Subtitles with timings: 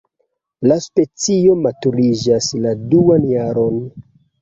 [0.71, 3.83] La specio maturiĝas la duan jaron.